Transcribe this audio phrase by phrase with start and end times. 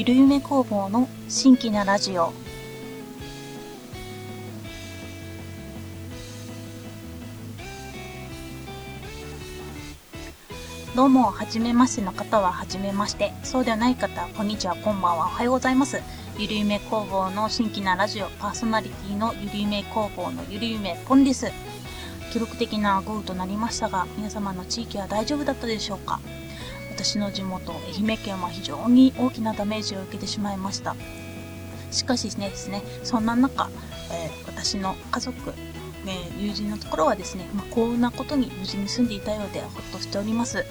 [0.00, 2.32] ゆるゆめ工房の新規なラジオ
[10.96, 16.00] どうも、はじめましての方ははじめまして、そうではない方はこんにちは、こんばんは、おはようございます。
[16.38, 21.52] ゆるゆめ工房の新規なラジオパーソナリティのゆるゆめ工房のゆるゆめポンです。
[22.32, 26.20] 記録的な豪雨となりましたが、皆様の地域は大丈夫だったでしょうか？
[27.02, 30.94] 私の地元、愛媛県は非常に大きなダメージを受けてしまいました。
[31.90, 33.70] しかしですね、そんな中、
[34.12, 35.50] えー、私の家族、
[36.04, 40.66] ね、友人のところはですね、まあ、幸運なことに無事に住んでいたようでほっとしております。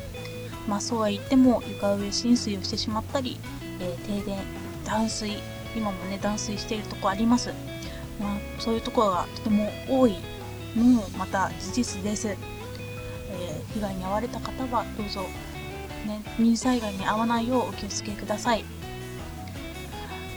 [0.68, 3.40] まあそうは言っても床上浸水をしてしまったり、
[3.80, 4.38] えー、停電、
[4.86, 5.32] 断水、
[5.76, 7.50] 今もね断水しているとこあります。
[8.20, 10.16] まあそういうところがとても多い
[10.76, 12.28] のもまた事実です。
[12.28, 15.26] えー、被害に遭われた方はどうぞ、
[16.06, 18.64] ね、民災害に遭わないようお気をつけください。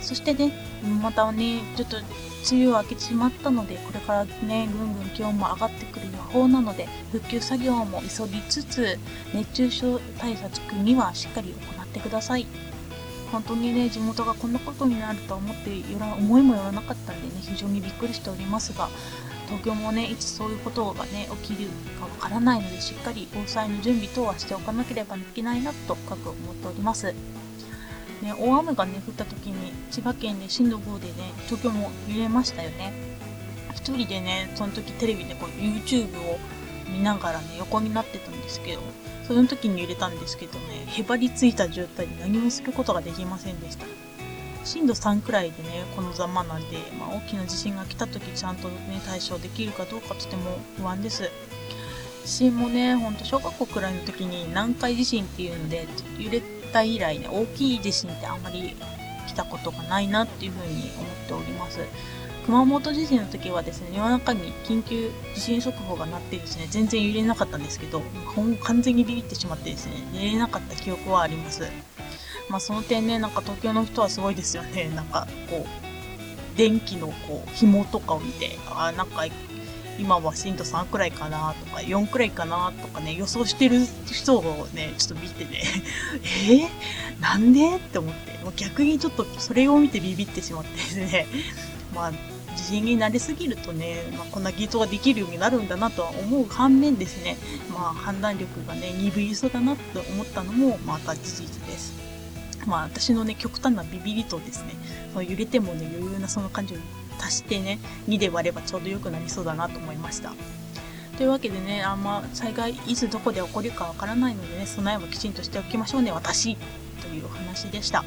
[0.01, 0.53] そしてね、
[1.03, 8.99] またね、ちょっと梅雨を明けてしまったので、これからね、ぐんぐん気温も上がってくる予報なので、復旧作業も急ぎつつ、
[9.33, 12.47] 熱中症対策にはしっかり行ってください。
[13.31, 15.71] 本当にね、地元がこんなことになるとは思って、
[16.19, 18.91] 思いもよらなかったんでね、非常にびっくりしておりますが、
[19.53, 21.69] 東京もね、いつそういうことがね、起きる
[22.01, 27.13] かわからないので、しっかり防災の準備等はしておかなければいけないなと深く思っております。
[28.23, 31.13] ね、大雨がね、降った時に、千葉県で震度5でね、
[31.47, 32.95] 東京も揺れましたよね。
[33.75, 36.39] 一人でね、その時テレビでこう YouTube を
[36.89, 38.81] 見ながらね、横になってたんですけど、
[39.27, 43.85] その時に揺れたんですけどね、へばりついた状態で何もすることができませんでした。
[44.65, 51.31] 震度3くらいでね、このざまなんで、まあ、大きな地震が来た時ちゃんとね、対処できるかどうかとても不安です。
[52.25, 55.87] 地震もね、ほんと小学校くらいの時に南海地震っていうので、
[56.19, 56.41] 揺れ
[56.73, 58.77] た以来ね、大きい地震ってあんまり
[59.27, 61.81] 来たことがないなっていうふうに思っております。
[62.47, 68.03] 熊本地震の時はですね、夜中に緊急地震速報が鳴ってですね、全然揺れなかったんですけど、
[68.63, 71.63] 完全にビビってしまってですね、寝れなかった記憶はあります。
[72.53, 74.93] まあその点ね、なんか東京の人はすごいですよね。
[74.95, 79.25] なんかこう、電気のこう、紐とかを見て、ああなんか
[79.99, 85.63] 今は震度3くらいかなとか、4くらいかなとかね、予想してる人をね、ちょっと見てね、
[86.51, 87.77] えー、なんで？
[87.77, 91.27] って思って、逆にちょっとそれを見てビビってしまってですね、
[91.97, 92.13] まあ、
[92.55, 96.47] 地震に慣れすぎるとね、まあ、こんな技術ができるようになるんだなとは思う。
[96.47, 97.39] 反面ですね、
[97.73, 102.12] まあ、判断力がね、鈍いそうだなと思ったのも、また事実です。
[102.67, 104.75] まあ、私のね、極端なビビりとですね、
[105.15, 106.83] 揺れてもね、余裕なその感情に
[107.21, 107.79] 足してね、
[108.09, 110.33] 2で割ればちょうど良くなりそうだなと思いました。
[111.17, 116.57] というわけでね、あんま災害いつどこで起こるかわからないのでね、備えはきちんとしておきましょうね、私
[117.01, 118.05] というお話でした。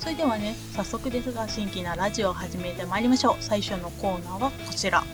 [0.00, 3.36] それではね、早速ですが、新規なラジオを始めてまいりましょう。
[3.40, 5.04] 最初のコーナーはこちら。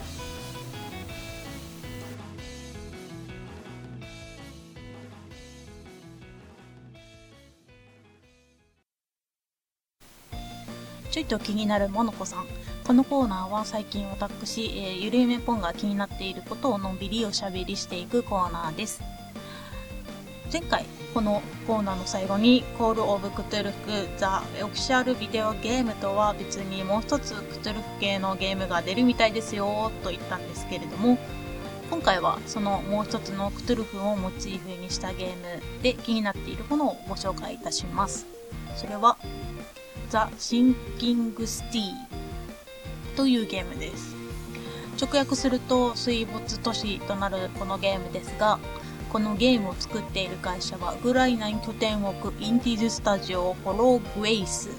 [11.19, 12.47] ちょいと気になるモノコさん。
[12.87, 19.03] このコーナーは最近私、えー、ゆるゆめポンが気になっていることをのんびりおしゃべりしていくコーナーです。
[20.53, 23.77] 前回、このコーナーの最後に、コール・オブ・クトゥルフ・
[24.17, 31.19] ザ・オフィシャル・ビデオ・ゲームとは別にもう一つクトゥルフ系のゲームが出るみたいですよと言ったんですけれども、
[31.91, 38.25] 今回はそのもう一つのクトゥルフをモチーフにしたゲームで気になっているものをご紹介いたします。
[38.77, 39.17] それは、
[40.11, 44.17] ザ・シンキング・スティーというゲームです。
[45.01, 48.59] 直訳すると水没都市となるこのゲームですが、
[49.11, 54.71] このゲームを作っている会社は、ウクライナに拠点を置くインティズスタジオフォローグエイス。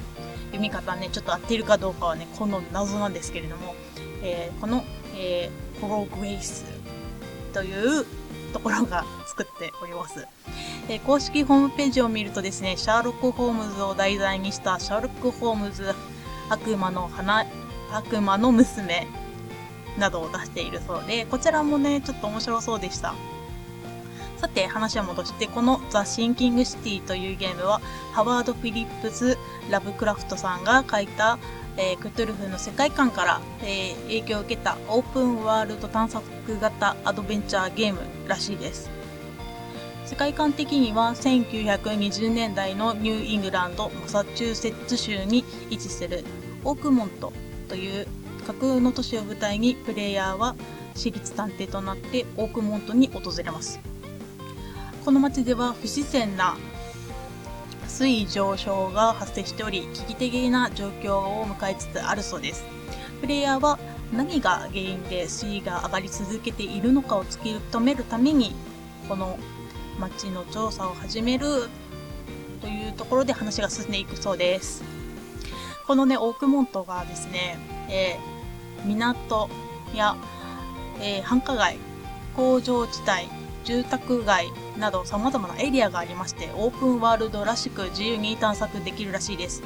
[0.48, 3.76] 読み方ね、ちょっと合っているかどうかはね、この謎なんですけれども、
[4.24, 4.84] えー、この、
[5.16, 6.66] えー、フォローグエイス
[7.54, 8.06] という
[8.50, 10.28] ところが作っております。
[10.90, 15.94] え、公式ホームページを見るとですね、シャーロック・ホームズを題材にしたシャーロック・ホームズ
[16.50, 17.46] 悪魔の花
[17.92, 19.07] 悪魔の娘
[19.98, 23.13] などを出しているそうで、こちらもね、ちょっと面白そうでした。
[24.39, 27.81] さて、話を戻して、このザ・シンキング・シティというゲームは、
[28.13, 29.38] ハワード・フィリップス・
[29.69, 31.38] ラブクラフトさんが書いた、
[31.75, 38.89] えー、クトゥルフの世界観から、えー、影響を受けたオープンワールド探索型アドベンチャーゲームらしいです。
[40.06, 46.24] 世界観的には1920年代のニューイングランドマサチューセッツ州に位置する
[46.63, 47.31] オークモント
[47.68, 48.07] という
[48.47, 50.56] 架空の都市を舞台にプレイヤーは
[50.95, 53.80] 私立探偵となってオークモントに訪れます
[55.06, 56.57] この街では不自然な
[57.88, 62.66] 水位上昇が発生しており、危機的な状況を迎えつつあるそうです。
[63.22, 63.80] プレイヤーは
[64.13, 68.54] 何が原因で水位が上がり続けているのかを突き止めるために、
[69.07, 69.40] この
[70.00, 71.69] 町の調査を始める
[72.62, 74.84] というところで話が進んでいくそうです。
[75.88, 77.57] このね、オークモントがですね、
[77.90, 79.50] えー、港
[79.96, 80.16] や、
[81.01, 81.78] えー、繁華街、
[82.36, 83.28] 工場地帯、
[83.66, 84.48] 住宅街
[84.80, 89.62] など様々なエリアがありまして、オープンワールドらしく自由に探索できるらしいです。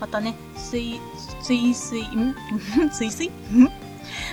[0.00, 1.00] またね、水、
[1.42, 2.34] 水水、ん？
[2.92, 3.30] 水水？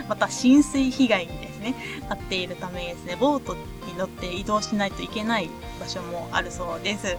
[0.08, 1.76] また浸水被害にですね、
[2.10, 3.62] 遭っているためですね、ボートに
[3.98, 5.50] 乗って移動しないといけない
[5.80, 7.18] 場所もあるそうです。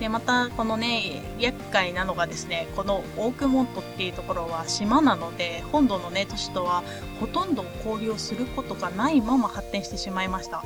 [0.00, 6.82] で、また、このね、厄介なのがですね、このオークモントっていうところは島なので、本土のね、都市とは
[7.20, 10.64] ほとんど交流をすることがないまま発展してしまいました。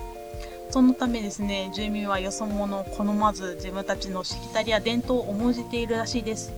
[0.75, 6.53] そのためですね、住民はよそ者を好まず、自分たちのしきたりや伝統を重んじているらしいです。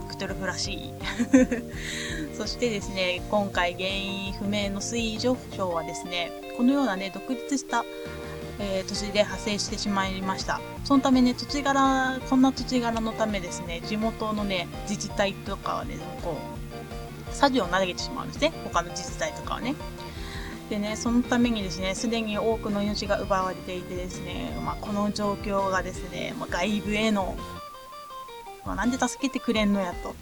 [0.00, 0.92] うん、クトゥルフらしい。
[2.36, 7.84] そしてですね、今回原因不明の水位上昇はですね、このようなね、独立した
[8.58, 10.60] えー、土地で発生してしまいました。
[10.82, 16.36] そのためね、土地柄、こんな土地柄のためですね、地元のね、自治体とかはね、こ
[17.30, 18.52] う、作業を投げてしまうんですね。
[18.64, 19.76] 他の自治体とかはね。
[20.70, 27.36] でね、そのためにですね、すでに多くの命が奪われていてですね、まあ、この状況がですね、まあ、外部への、
[28.64, 30.14] まあ、なんで助けてくれんのやと。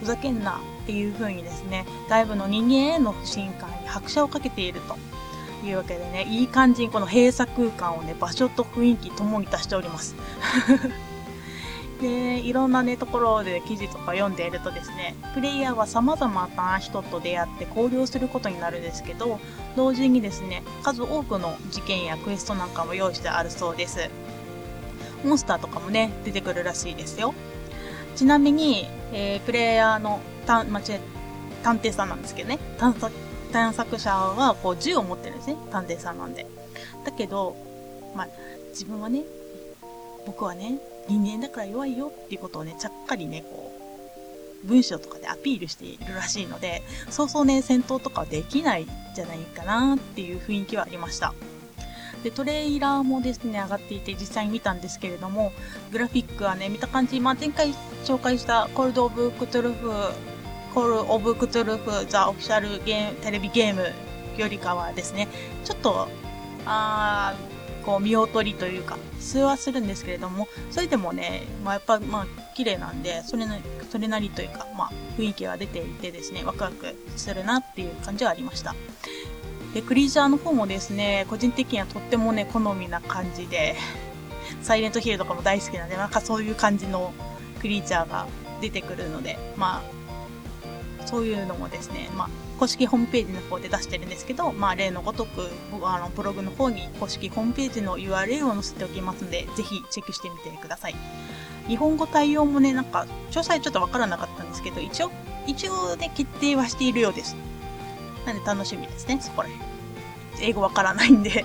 [0.00, 4.96] ふざけんなっていう風にですね、外部の人間への不信感に拍車をかけていると。
[5.64, 10.14] いうわけでね、いい感じにこの閉鎖空間をね、場所と雰囲気ともに出しております。
[12.02, 19.38] で、いろんなね、ところで記事とか読んでいるとですね、プレイヤーは様々な人と出会って交流することになるんですけど、
[19.76, 24.10] 同時にですね、数多くの事件やクエストなんかも用意してあるそうです。
[25.24, 27.34] モンスターとかもね、出てくるらしいですよ。
[28.16, 30.80] ちなみに、えー、プレイヤーの、た、ま
[31.62, 33.12] 探偵さんなんですけどね、探索
[33.52, 35.56] 探索者はこう銃を持ってるんですね。
[35.70, 36.46] 探偵さんなんで。
[37.04, 37.54] だけど、
[38.16, 38.28] まあ、
[38.70, 39.22] 自分はね、
[40.26, 40.78] 僕はね、
[41.08, 43.72] 人間だから弱いよっていうことをね、ちゃっかりね、こ
[44.64, 51.34] う、文章とかでアピールしているらしいので、そうそうね、戦闘とかできないんじゃないかなっていう雰囲気はありました。
[52.22, 55.52] で、トレイラーもですね、上がっていて実際に見たんですけれども、
[55.90, 59.90] グラフィックはね、見た感じ、まあ、前回紹介したコールド・オブ・クトゥルフ
[60.72, 63.92] コール・オブ・クトゥルフ・ザ・オフィシャルゲーム、テレビゲーム
[64.38, 65.28] よりかはですね、
[65.64, 66.08] ちょっと、
[66.64, 67.34] あ
[67.84, 73.58] こう見劣りというか、数はするんですけれども、それでもね、まあ、やっぱ、まあ、綺麗なんで、それな
[73.90, 78.74] それなりというか、まあ、雰囲気が出ていてですね、ワクワクするなっていう感じはありました。
[79.74, 83.76] で、クリーチャーの方もですね、個人的にはとってもね、好みな感じで、
[84.62, 87.12] サイレントヒルとかも大好きなんで、なんかそういう感じの
[87.60, 88.26] クリーチャーが
[88.60, 89.82] 出てくるので、ま
[91.02, 92.28] あ、そういうのもですね、まあ、
[92.62, 95.48] 公式ホームページの方で出してるんですけど、まあ、例のごとく
[95.82, 100.94] あのブログの方に公式ホームページの URL を載せておきますので、ぜひチェックしてみてください。
[101.66, 105.10] 日本語対応もね、なんか、詳細ちょっとわからなかったんですけど、一応、
[105.48, 107.34] 一応ね、決定はしているようです。
[108.26, 110.48] なんで楽しみですね、そこら辺。
[110.48, 111.44] 英語わからないんで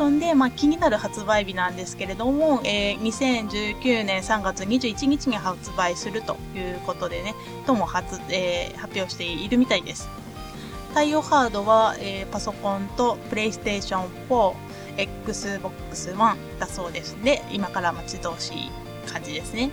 [0.00, 7.34] そんで、まあ、気になる発売日なんですけれども、えー、2019年3月21日に発売するということでね、
[7.66, 10.08] とも発,、えー、発表しているみたいです。
[10.94, 14.54] 対応ハードは、えー、パソコンとプレイステーション4、
[14.96, 17.22] Xbox One だそうです。
[17.22, 18.70] で、今から待ち遠しい
[19.06, 19.70] 感じですね。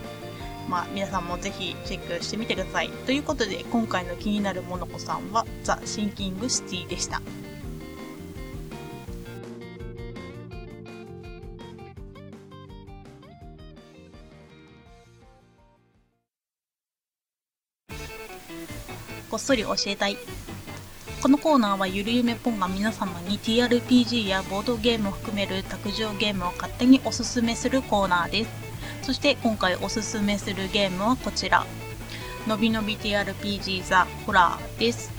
[0.68, 2.90] まあ、皆さんもぜひチェックしてみてください。
[3.06, 7.22] ということで、今回の気になるモノコさんは、ザ・シンキングシティでした。
[19.30, 20.16] こっそり教えたい。
[21.20, 28.50] このコーナーはゆるゆめぽんが皆様に TRPG やボードゲームを含める卓上ゲームを勝手におすすめするコーナーです。
[29.02, 31.66] そして今回おすすめするゲームはこちら。
[32.46, 35.10] のびのび TRPG ザ・ホラーです。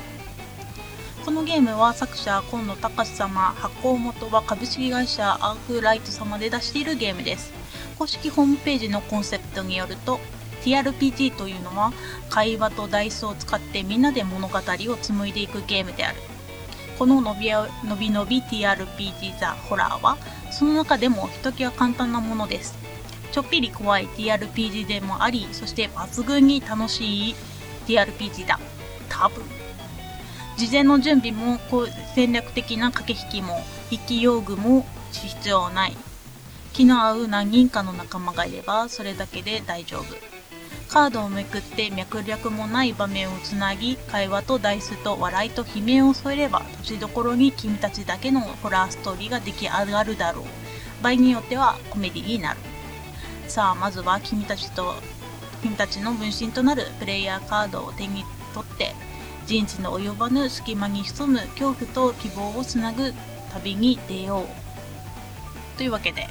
[1.24, 7.51] このゲームは作者今野隆様、発行元は株式会社アークライト様で出しているゲームです。
[8.00, 10.20] 公式ホームページのコンセプトによると
[10.63, 11.94] TRPG というのは
[12.30, 16.18] 会話とダイスを使ってみんなで物語を紡いでいくゲームである。
[16.98, 20.18] こののびのびのび TRPG ザ・ホラーは
[20.51, 22.78] その中でもひときわ簡単なものです。
[23.32, 27.36] ちょっぴり怖い TRPG でもありそして抜群に楽しい
[27.88, 28.60] TRPG だ。
[29.08, 29.44] 多分。
[30.58, 31.58] 事前の準備も
[32.16, 35.96] 戦略的な駆け引きも筆記用具も必要ない。
[36.74, 40.38] 気の合う何人かの仲間がいればそれだけで大丈夫。
[40.89, 50.46] カードをめくって脈略もない場面をつなぎ会話とダイスと笑いと悲鳴を添えれば年どころに君たちだけのホラーストーリーが出来上がるだろう。
[51.03, 52.60] 場合によってはコメディになる。
[53.48, 54.96] さあまずは君たちと
[55.62, 58.96] 君たちの分身となるプレイヤーカードを手に取って
[59.46, 63.13] 人知の及ばぬ隙間に潜む恐怖と希望をつなぐ
[63.53, 65.77] 旅に出よう。
[65.77, 66.27] というわけで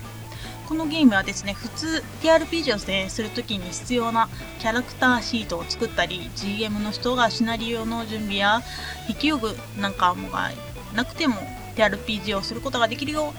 [0.69, 8.61] このゲームはですね普通 TRPG を、ね、するときに必要なキャラクターシートを作ったり GM の人がシナリオの準備や
[9.09, 10.51] 引き用具なんかもが
[10.95, 11.37] なくても
[11.75, 13.33] TRPG をすることができるよ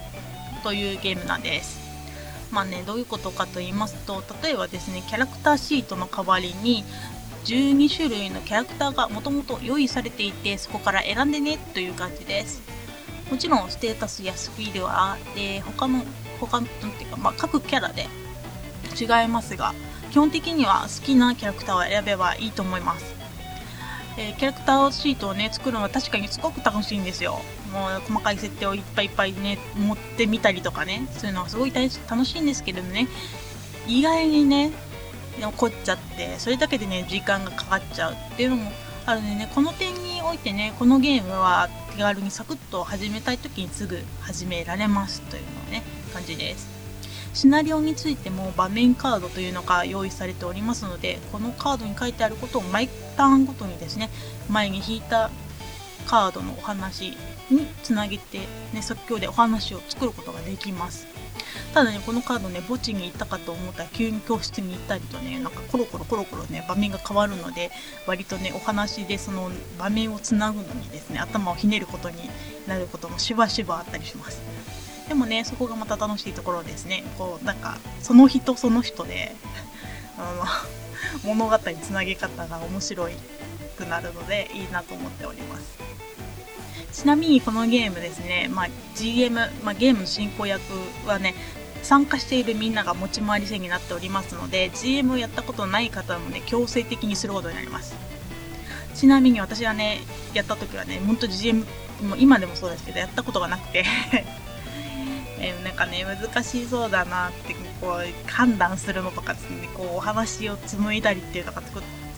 [0.64, 1.80] というゲームなんです。
[2.50, 6.84] まあねどういうことかと言いますと例えばですねキャラクターシートの代わりに
[7.46, 12.64] 12種類のキャラクターがもともと用意されていてそこから選んでねという感じです。
[13.30, 16.04] もちろんステータスやスピードはで他の
[16.46, 18.08] 他のっていうか、まあ、各キャラで
[19.00, 19.74] 違いますが
[20.12, 23.16] 基本的には好きなキャラクターを選べばいいと思います。
[24.18, 27.40] えー、キャラクターシートをね作るのは確かにすごく楽しいんですよ。
[27.72, 33.08] もう細かい設定をいっぱいいっぱいね持ってみたりとかねそういうのはすごい楽しいんですけれどね
[33.88, 34.72] 意外にね
[35.40, 38.72] 怒っちゃってそれだけでね時間がかかっちゃうっていうのも
[39.06, 41.70] あるのでねこの点においてねこのゲームは
[42.00, 46.70] 気軽にサクッと始めたい時にすぐ始められますというのね感じです。
[47.34, 52.88] シナリオについても場面カードというのが用意されておりますのでこのカードに書いてあることを毎
[53.18, 54.10] ターンごとにですね。
[54.50, 55.30] 前に引いた
[56.08, 57.18] カードのお話
[57.52, 61.06] につなげて、ね、即興でお話を作ることができます。
[61.74, 67.72] ただねこのカードね墓地に行ったかと思ったら急に教室に行ったりとねなんかコロコロコロコロね場面が変わるので
[68.08, 72.18] 割とねお話でその場面をつなぐのにですね頭をひねることに
[72.68, 74.42] なることもしばしばあったりします。
[75.08, 77.04] でもねそこがまた楽しいところですね。
[77.18, 79.36] こうなんかその人その人で
[80.18, 80.34] あ
[81.26, 83.14] の物語つなげ方が面白い
[83.78, 85.89] くなるのでいいなと思っております。
[86.92, 90.62] ちなみにこのゲームですね、まあ、GM、まあ、ゲームの進行役
[91.08, 91.36] はね
[91.82, 97.96] 参加しているみんなが持ち回り制になっておりますので GM をやったことない方もね強制的にすることになります。
[98.96, 100.02] ちなみに私はね
[100.34, 101.66] やった時はね本当 GM
[102.04, 103.86] も今でもそうですけどやったことがなくて。
[105.42, 111.62] え、なんかね難しそうだなってこう判断するのとかですねこうお話を紡いだりっていうのが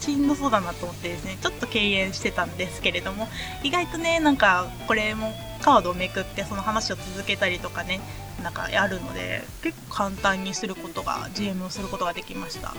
[0.01, 0.62] しんどそうだ。
[0.62, 3.27] なと思ってですねちょっと敬遠してたんですけれども
[3.63, 8.00] 意外とねなんかこれもカードをめくってその話を続けたりとかね
[8.41, 12.74] なんかあるので結構簡単にすることが GM をすることができました、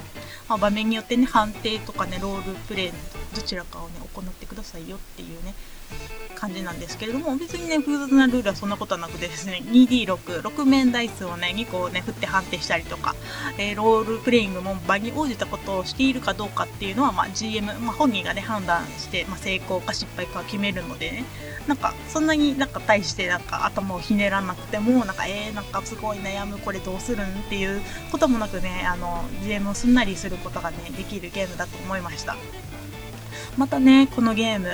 [0.48, 2.92] まあ、場面によってね判定とかねロールプレイ
[3.34, 5.54] どちらかをね行ってくださいよっていうね
[6.34, 13.14] 感じなんですけれども別にね複雑なルールはそんなことはなくてですね 2D66 面ダイスをね2個ね振って判定したりとか、
[13.58, 21.24] えー、ロールプレイングも場に応じたことをしているかどうかっていうのは、まあ、GM、まあ、本人がね判断して、まあ、成功か失敗か決めるのでね
[21.68, 32.36] なんかそんなになんか大してなんか頭をひねらなくてもなんかえー、なんかすごい悩むこれどうするんっていうこともなくねあの GM をすんなりすることがねできるゲームだと思いました。
[33.56, 34.68] またねこのゲーム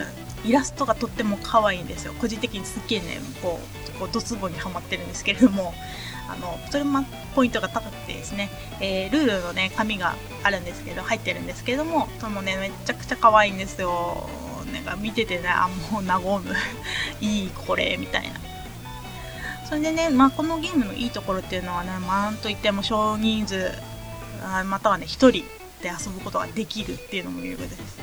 [0.44, 2.14] イラストがとっても可愛いんですよ。
[2.14, 3.61] 個人的にすっげえねこ
[3.97, 5.75] うこうドツボにはまってるんですけれども
[6.30, 7.04] あのそれも
[7.35, 14.28] ポイントが高くてですね、えー、ルールのね紙があるんですけど入ってるんですけれどもそのねめちゃくちゃ可愛いんですよ。
[14.73, 16.54] なんか見ててねあもう和む。
[17.20, 18.40] いいこれみたいな。
[19.68, 23.70] それでね、まあ、このゲームのいいところっていうのはねなんといっても少人数
[24.64, 25.44] またはね1人で
[25.88, 27.99] 遊ぶことができるっていうのも魅力です、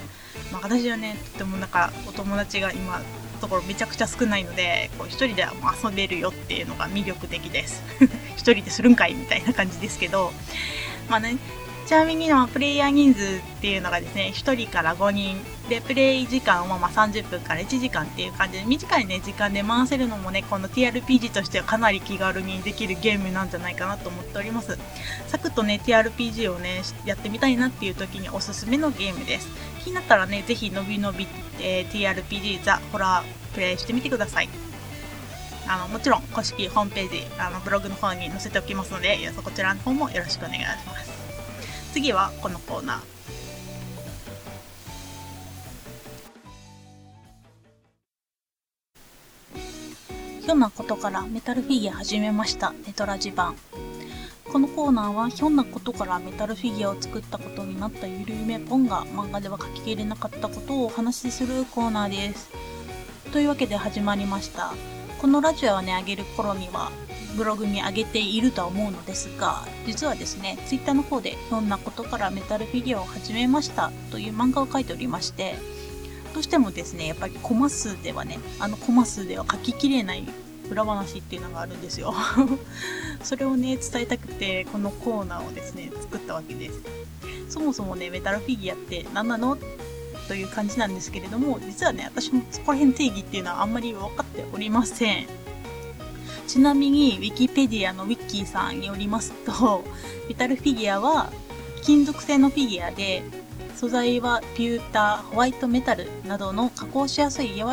[0.51, 3.01] まあ、私はねとてもなんかお友達が今
[3.41, 7.83] ところめちゃくちゃ少ないのでこう1人ではもう遊べるよっていうのが魅力的です。
[8.37, 10.33] 1人でするんかいみたいな感じですけど
[11.09, 11.37] まあね
[11.85, 15.37] ちなみにのプレイヤー人数っていうのがですね1人から5人
[15.69, 24.79] でプレイ時間はま30分から1時間っていう感じで短いね時間で回せるのもねこの TRPG としてはかなり気軽にできるゲームなんじゃないかなと思っております。
[25.27, 29.47] サクッとね TRPG をねやってみたいなっていう時におすすめのゲームです。
[29.83, 31.27] 気になったらねぜひのびのび、
[31.61, 34.49] えー、TRPG ザホラープレイしてみてください。
[35.67, 41.14] あのもちろん公式ホームページあのブログの方に載せておきますのでそこちらの方もよろしくお願いします。
[41.95, 42.99] 次はこのコーナー。
[50.43, 52.73] ひょんなことからメタルフィギュア始めました。
[52.85, 53.55] ネトラジ版。
[54.51, 62.49] このコーナーはひょんなことからメタルフィギュアを作ったことになったゆるゆめポンが漫画では書ききれなかったことをお話しするコーナーです。
[63.31, 64.73] というわけで始まりました。
[65.21, 66.91] このラジオをね上げる頃には
[67.35, 75.55] ブログに上げているとは思うのですが、実はですね、ツイッターの方でひょんなことからメタルフィギュアを始めましたという漫画を書いておりまして、
[76.33, 80.27] どうしてもですね、やっぱりコマ数ではね、あのコマ数では書ききれない
[80.69, 82.13] 裏話っていうのがあるんですよ。
[83.23, 86.81] それをね、伝えたくて、このコーナーをですね、作ったわけです。
[87.49, 89.57] そもそもね、メタルフィギュアって何なの？
[90.27, 95.44] という感じなんですけれども、実はね、私もそこら辺定義っていうのはあんまり分かっておりません。
[96.47, 99.83] ちなみに、ウィキペディアのウィッキーさんによりますと、
[100.29, 101.31] メタルフィギュアは
[101.83, 103.23] 金属製のフィギュアで、
[103.75, 107.65] 素材はピューター、ホワイトメタルなどの加工しやすい柔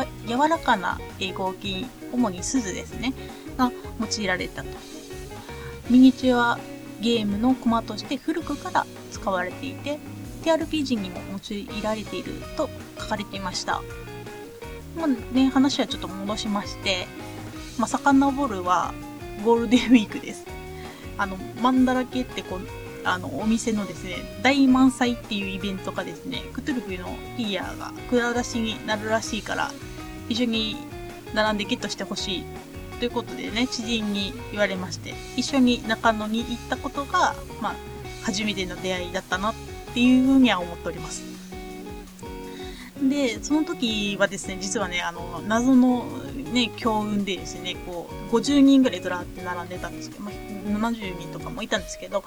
[0.49, 0.99] らかな
[1.35, 3.13] 合金、主に鈴ですね、
[3.57, 4.69] が用いられたと。
[5.89, 6.59] ミニチュア
[6.99, 9.99] ゲームのコマとして古くから使われていて、
[10.43, 13.81] TRPG にも用いられていると書かれていました。
[14.95, 17.07] まあね、話はちょっと戻しまして、
[17.77, 18.93] まあ、遡るは
[19.43, 20.45] ゴールデンウィークです。
[21.17, 22.61] あの、マンダラケってこう、
[23.03, 29.71] あの、お店のですね、大満載っていうイベントがですね、クトゥルフのフィギュアが蔵出しになるらしいから、
[30.29, 30.77] 一緒に
[31.33, 32.45] 並んでゲットしてほしい
[32.99, 37.75] ということでね、知人に言われまして、一緒に中野に行ったことが、まあ、
[38.23, 39.53] 初めての出会いだったなっ
[39.93, 41.21] ていうふうには思っております。
[43.01, 46.05] で、その時はですね、実はね、あの、謎の
[46.53, 52.23] ね、強運でですね、こう、50人ぐらいずらって並んでたんですけど、まあ、70人とかもいたんですけど、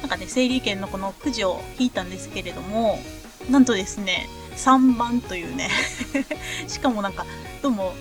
[0.00, 2.98] なんかね、整理券のこのくじを引いたんですけれども、
[3.50, 5.70] なんとですね、3番というね
[6.68, 7.24] しかもなんか、
[7.62, 7.94] どうも、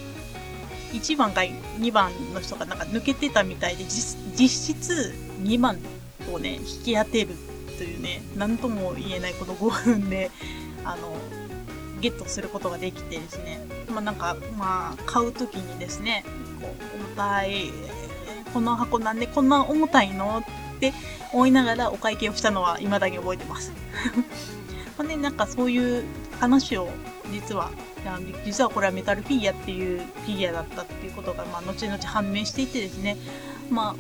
[0.91, 5.77] 1番か2番の人がなんか抜けてたみたいで、実質2番
[6.31, 7.36] をね、引き当てる
[7.77, 10.29] というね、なんとも言えないこの5分で、
[10.83, 11.15] あの、
[12.01, 16.23] ゲットすることができてですね、まあなんか、まあ、買う時にですね、
[16.61, 17.71] こう、重たい、
[18.53, 20.43] この箱なんでこんな重たいの
[20.77, 20.93] って
[21.31, 23.71] 思いながらお会計をしたのは未だに覚えてます。
[24.97, 26.03] まあね、なんかそういう
[26.39, 26.89] 話を
[27.31, 27.71] 実は、
[28.45, 33.17] 実はこれはメタルフィギュアっていうフィギュアだったっていうことが、まあ、後々判明していてですね、
[33.69, 33.95] まあ、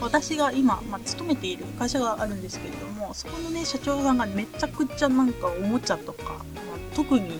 [0.00, 6.42] 私が今、まあ、勤めている会社があるんですけれども、そこのね、社長さんがめちゃくちゃなんかおもちゃとか、ま、
[6.96, 7.38] 特に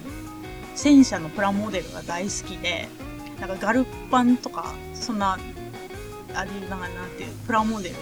[0.75, 2.89] 戦車のプラモデルが大好きで、
[3.41, 5.39] なんかガルパンとか、そんな、
[6.35, 7.95] あれ、なんかなんていう、プラモデル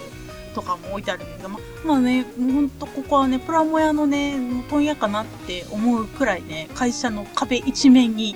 [0.53, 4.35] とかも置いてあるんですけど、ままあね、ほんとここはね、プラモ屋のね、
[4.69, 8.35] 問屋かなって思うくらいね、会社の壁一面に、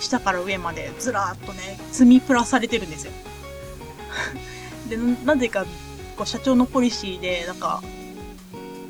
[0.00, 3.12] 下から上までずらーっとね、積みプラされてるんですよ。
[4.90, 5.64] で、なぜか、
[6.16, 7.80] こう、社長のポリシーで、なんか、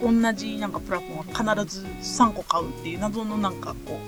[0.00, 1.24] 同じなんかプラフォンは
[1.64, 1.84] 必ず
[2.22, 3.98] 3個買うっていう謎のなんかこ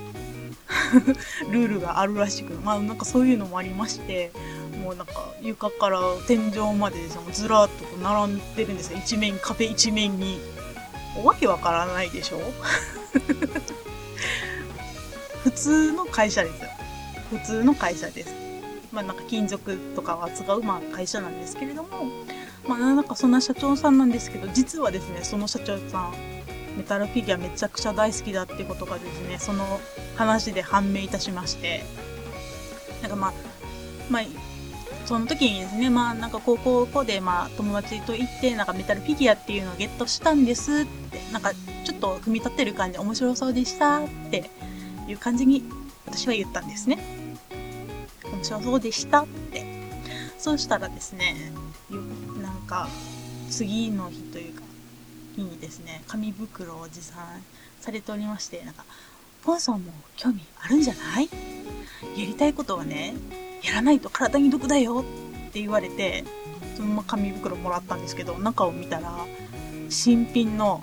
[1.49, 4.33] う ルールがあるらしく、まあなんかそういうのもありまして、
[4.83, 6.97] もうなんか床から天井まで
[7.33, 8.99] ずらっと並んでるんですよ。
[8.99, 10.41] 一面、壁一面に。
[11.23, 12.41] わけわからないでしょ？
[15.45, 16.55] 普通の会社です。
[17.31, 18.35] 普通の会社です。
[18.93, 21.89] まあなんか金属とかを扱うまあ会社なんですけれども、
[22.67, 26.13] まあなんかそんな社長さんなんですけど、実はですね、その社長さん、
[26.77, 29.81] メタルフィギュアめちゃくちゃ大好きだってことがですね、その
[30.17, 31.85] 話で判明いたしまして、
[33.03, 33.33] なんかまあ、
[34.11, 34.23] まあ、
[35.05, 41.53] その時にですね、まあなんか高校でまあ友達と行って、なんかメタルフィギュアっていうのをゲットしたんですって、なんか
[41.85, 44.51] ちょっと踏み立てる感じ面白そうでしたって
[45.09, 45.65] いう感じに
[46.07, 46.99] 私は言ったんですね。
[48.33, 49.67] 面白そうでしたって。
[50.39, 51.53] そうしたらですね、
[52.73, 52.89] か、
[53.51, 54.63] 次の日というか、
[55.37, 57.43] 日にですね、紙袋を持参
[57.81, 58.85] されておりまして、なんか、
[59.45, 61.29] ポンソンも興味あるんじゃない？
[62.17, 63.15] やりたいことはね、
[63.63, 65.05] やらないと体に毒だよ
[65.49, 66.25] って言われて、
[66.77, 69.13] そのまま紙袋もらったんですけど、中を見たら、
[69.91, 70.83] 新品の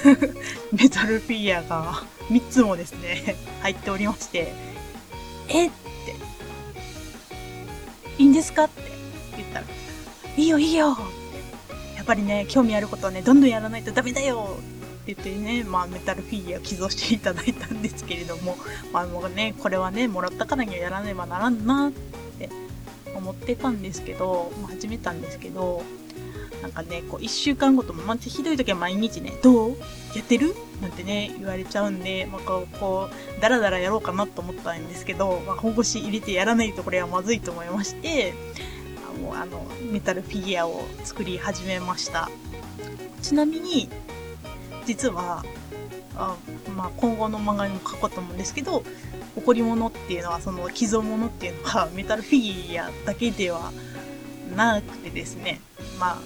[0.72, 4.52] メタルフィギュアが3つもですね、入っておりまして、
[5.48, 6.14] えって
[8.18, 8.95] いいんですかって、
[10.36, 10.96] いいよいいよ。
[11.96, 14.58] やっぱりね、興味あることはね、どんどんやらないとダメだよ。
[15.02, 18.56] って言ってね、まあメタルフィギュア寄贈していただいたんですけれども、
[18.92, 21.92] まあもうね、これはね、もらったからにはやらねばならんなっ
[22.38, 22.50] て
[23.14, 25.82] 思ってたんですけど、まあ、始めたんですけど、
[26.62, 29.70] なんかね、こう、1週間ごとも、まひどい時は毎日ね、どう？
[30.14, 30.54] やってる？
[30.80, 38.34] なんてね、言われちゃうんで、まあ、こう、こう、だらだらやろうかなと思ったんですけど、まあ、本腰入れてやらないとこれはまずいと思いまして、
[39.16, 42.30] も、あの、メタルフィギュアを作り始めました。
[43.22, 43.88] ちなみに、
[44.86, 45.44] 実は、
[46.16, 46.36] あ
[46.74, 48.82] まあ、今後の漫画にも書こうと思うんですけど、
[49.36, 53.72] 怒り物っていうのは、その寄贈物っていうのは、 メタルフィギュアだけでは
[54.54, 55.60] なくてですね、
[55.98, 56.18] まあ、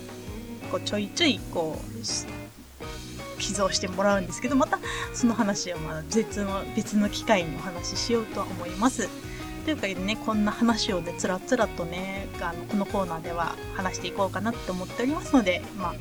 [0.70, 4.78] こうちょいちょい、こう、寄贈してもらうんですけど、また
[5.14, 9.08] その話はまあ別の、別の機会にお話ししようとは思います。
[9.64, 15.94] というかね、こんな話をね、つらつらとね、あの、このコーナーでは話していこうかなって思っておりますので、まあ、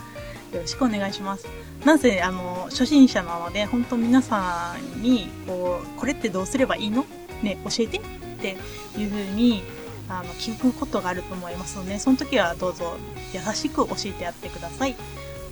[0.55, 1.47] よろしくお願いします。
[1.85, 7.05] なぜ、あの、初心者なので、本当皆さんに、こう、これってどうすればいいの？
[7.43, 8.01] ね、教えてっ
[8.41, 8.57] て
[8.97, 9.63] いう風に、
[10.09, 12.97] あの、聞くことがあると思いますので、その時はどうぞ
[13.33, 14.95] 優しく教えてやってください。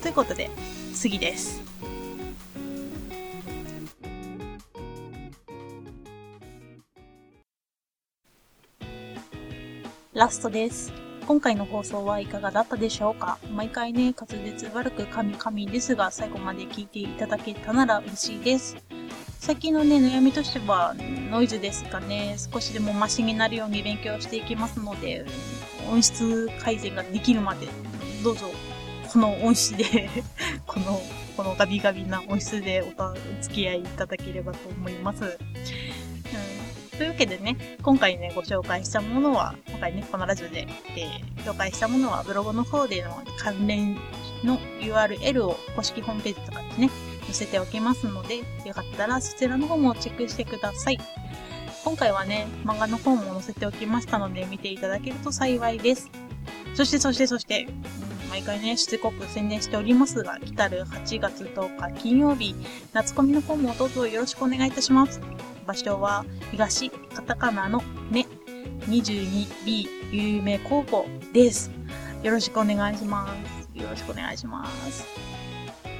[0.02, 0.50] ということで、
[0.96, 1.62] 次です。
[10.18, 10.92] ラストです。
[11.28, 13.38] 今回の放送はいかがだったでしょうか？
[13.54, 18.78] 毎回ね、滑舌悪く神々ですが、最後まで聞いていただけたなら嬉しいです。
[19.38, 20.96] 最近のね、悩みとしては、
[21.30, 22.36] ノイズですかね。
[22.52, 25.24] 少しでもマシになるように勉強していきますので、
[25.88, 27.68] 音質改善ができるまで、
[28.24, 28.48] どうぞ、
[29.14, 30.10] この音質で
[30.66, 31.00] この、
[31.38, 35.38] このガビガビな音質でお付き合いいただければと思います。
[36.98, 43.96] というわけでね、今回ね、ご紹介したものは、今回ね、このラジオで、えー、紹介したものはブログの方での関連
[44.44, 46.90] の URL を公式ホームページとかでね、
[47.26, 50.98] 載せておきますので、よかったらそちらの方もチェックしてください。
[51.84, 56.10] 今回はね、漫画の方も載せておきましたので、見ていただけると幸いです。
[56.74, 57.68] そして、そして、そして、
[58.32, 62.56] 毎回ね、しつこく宣伝しておりますが、来たる8月10日金曜日、
[62.92, 65.22] 夏コミの方もどうぞよろしくお願いいたします。
[65.68, 68.26] 場所は東カタカナのね
[68.88, 71.70] 22B 有名高校です。
[72.24, 73.28] よろしくお願いしま
[73.76, 73.80] す。
[73.80, 75.06] よろしくお願いします。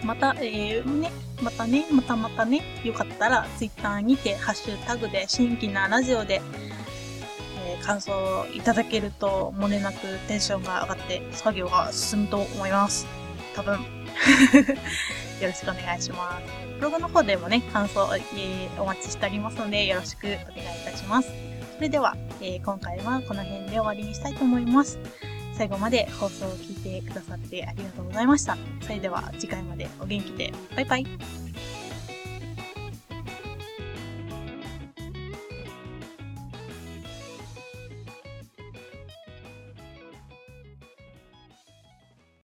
[0.04, 6.42] また、えー、ね、またね、またまたね、よかったら Twitter にてハッシュタグで新規なラジオで、
[7.66, 13.06] えー、感想をいただけると漏れなくテンションが上がって作業が進むと思います。
[13.56, 13.80] 多分。
[15.42, 16.44] よろしくお願いします。
[16.76, 20.44] ブログの方でもね、感想、えー、お待ちしておりますので、よろしくお願いい
[20.86, 21.32] たします。
[21.76, 25.00] それでは、えー、今回はこの辺で終わりにしたいと思います。
[25.54, 28.58] 最後まで放送を聞いてくださってありがとうございました。
[28.82, 30.54] それでは次回までお元気で。
[30.76, 31.06] バイバイ。